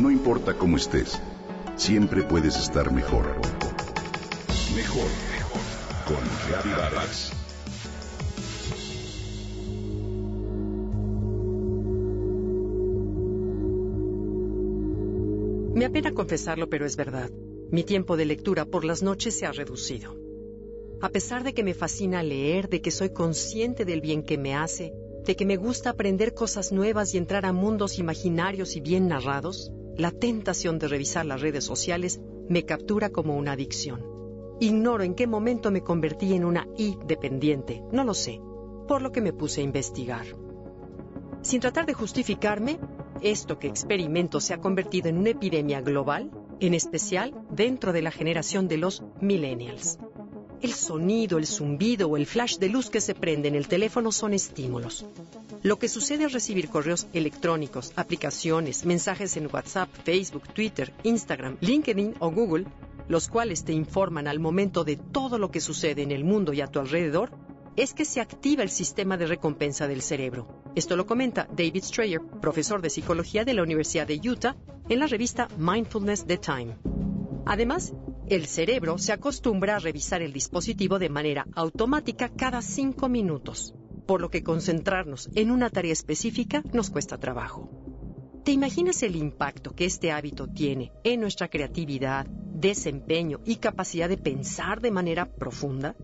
[0.00, 1.20] No importa cómo estés,
[1.76, 3.26] siempre puedes estar mejor.
[4.74, 5.60] Mejor, mejor.
[6.06, 6.16] Con
[6.48, 7.32] Reavivadas.
[15.74, 17.30] Me apena confesarlo, pero es verdad.
[17.70, 20.16] Mi tiempo de lectura por las noches se ha reducido.
[21.02, 24.54] A pesar de que me fascina leer, de que soy consciente del bien que me
[24.54, 24.94] hace,
[25.26, 29.70] de que me gusta aprender cosas nuevas y entrar a mundos imaginarios y bien narrados,
[29.96, 34.04] la tentación de revisar las redes sociales me captura como una adicción.
[34.60, 38.40] Ignoro en qué momento me convertí en una I dependiente, no lo sé,
[38.86, 40.26] por lo que me puse a investigar.
[41.42, 42.78] Sin tratar de justificarme,
[43.22, 48.10] esto que experimento se ha convertido en una epidemia global, en especial dentro de la
[48.10, 49.98] generación de los millennials.
[50.60, 54.12] El sonido, el zumbido o el flash de luz que se prende en el teléfono
[54.12, 55.06] son estímulos.
[55.62, 62.14] Lo que sucede al recibir correos electrónicos, aplicaciones, mensajes en WhatsApp, Facebook, Twitter, Instagram, LinkedIn
[62.18, 62.64] o Google,
[63.08, 66.62] los cuales te informan al momento de todo lo que sucede en el mundo y
[66.62, 67.32] a tu alrededor,
[67.76, 70.62] es que se activa el sistema de recompensa del cerebro.
[70.74, 74.56] Esto lo comenta David Strayer, profesor de psicología de la Universidad de Utah,
[74.88, 76.78] en la revista Mindfulness The Time.
[77.44, 77.92] Además,
[78.28, 83.74] el cerebro se acostumbra a revisar el dispositivo de manera automática cada cinco minutos,
[84.10, 87.70] por lo que concentrarnos en una tarea específica nos cuesta trabajo.
[88.44, 94.16] ¿Te imaginas el impacto que este hábito tiene en nuestra creatividad, desempeño y capacidad de
[94.16, 95.94] pensar de manera profunda?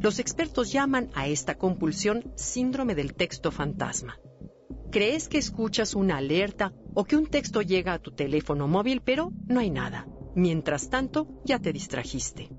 [0.00, 4.18] Los expertos llaman a esta compulsión síndrome del texto fantasma.
[4.90, 9.30] Crees que escuchas una alerta o que un texto llega a tu teléfono móvil, pero
[9.46, 10.08] no hay nada.
[10.34, 12.50] Mientras tanto, ya te distrajiste.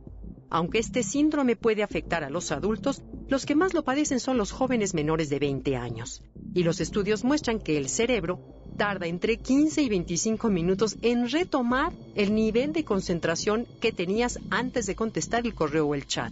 [0.49, 4.51] Aunque este síndrome puede afectar a los adultos, los que más lo padecen son los
[4.51, 6.23] jóvenes menores de 20 años.
[6.53, 8.39] Y los estudios muestran que el cerebro
[8.77, 14.85] tarda entre 15 y 25 minutos en retomar el nivel de concentración que tenías antes
[14.85, 16.31] de contestar el correo o el chat.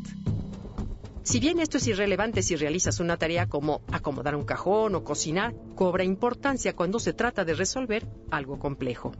[1.23, 5.55] Si bien esto es irrelevante si realizas una tarea como acomodar un cajón o cocinar,
[5.73, 9.11] cobra importancia cuando se trata de resolver algo complejo.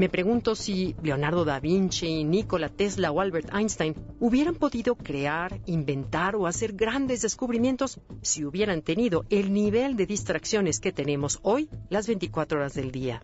[0.00, 6.36] Me pregunto si Leonardo da Vinci, Nikola Tesla o Albert Einstein hubieran podido crear, inventar
[6.36, 12.06] o hacer grandes descubrimientos si hubieran tenido el nivel de distracciones que tenemos hoy las
[12.06, 13.22] 24 horas del día.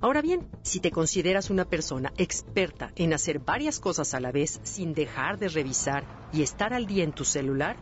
[0.00, 4.58] Ahora bien, si te consideras una persona experta en hacer varias cosas a la vez
[4.64, 7.76] sin dejar de revisar y estar al día en tu celular,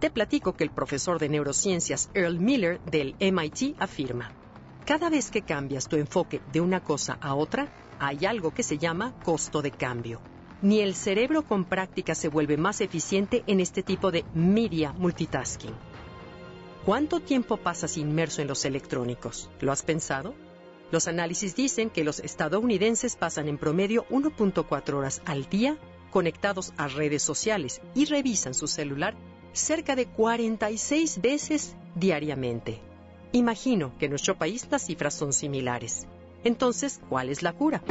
[0.00, 4.30] te platico que el profesor de neurociencias Earl Miller del MIT afirma,
[4.84, 7.68] cada vez que cambias tu enfoque de una cosa a otra,
[7.98, 10.20] hay algo que se llama costo de cambio.
[10.62, 15.74] Ni el cerebro con práctica se vuelve más eficiente en este tipo de media multitasking.
[16.84, 19.50] ¿Cuánto tiempo pasas inmerso en los electrónicos?
[19.60, 20.34] ¿Lo has pensado?
[20.90, 25.78] Los análisis dicen que los estadounidenses pasan en promedio 1.4 horas al día
[26.10, 29.14] conectados a redes sociales y revisan su celular
[29.52, 32.93] cerca de 46 veces diariamente.
[33.34, 36.06] Imagino que en nuestro país las cifras son similares.
[36.44, 37.82] Entonces, ¿cuál es la cura?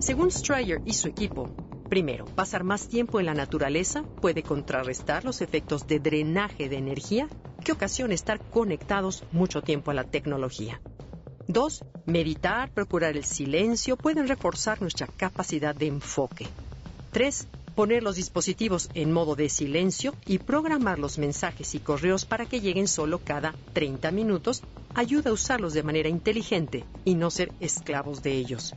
[0.00, 1.48] Según Stryer y su equipo,
[1.88, 7.26] primero, pasar más tiempo en la naturaleza puede contrarrestar los efectos de drenaje de energía
[7.64, 10.78] que ocasiona estar conectados mucho tiempo a la tecnología.
[11.48, 16.46] Dos, meditar, procurar el silencio pueden reforzar nuestra capacidad de enfoque.
[17.12, 22.46] Tres, poner los dispositivos en modo de silencio y programar los mensajes y correos para
[22.46, 24.62] que lleguen solo cada 30 minutos
[24.94, 28.74] ayuda a usarlos de manera inteligente y no ser esclavos de ellos.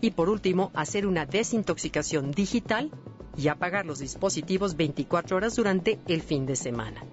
[0.00, 2.90] Y por último, hacer una desintoxicación digital
[3.36, 7.04] y apagar los dispositivos 24 horas durante el fin de semana.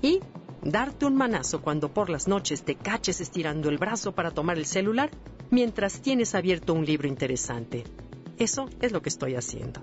[0.00, 0.20] Y
[0.62, 4.66] darte un manazo cuando por las noches te caches estirando el brazo para tomar el
[4.66, 5.10] celular
[5.50, 7.84] mientras tienes abierto un libro interesante.
[8.38, 9.82] Eso es lo que estoy haciendo.